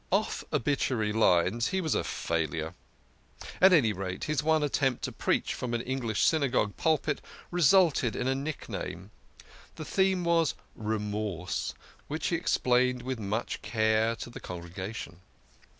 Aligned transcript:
Off 0.11 0.43
obituary 0.51 1.13
lines 1.13 1.67
he 1.67 1.79
was 1.79 1.93
a 1.93 2.03
failure; 2.03 2.73
at 3.61 3.71
any 3.71 3.93
rate, 3.93 4.23
his 4.23 4.41
one 4.41 4.63
attempt 4.63 5.03
to 5.03 5.11
preach 5.11 5.53
from 5.53 5.75
an 5.75 5.81
English 5.81 6.23
Synagogue 6.23 6.75
pulpit 6.75 7.21
resulted 7.51 8.15
in 8.15 8.27
a 8.27 8.33
nickname. 8.33 9.11
His 9.77 9.87
theme 9.87 10.23
was 10.23 10.55
Remorse, 10.75 11.75
which 12.07 12.29
he 12.29 12.35
ex 12.35 12.57
plained 12.57 13.03
with 13.03 13.19
much 13.19 13.61
care 13.61 14.15
to 14.15 14.31
the 14.31 14.39
congregation. 14.39 15.19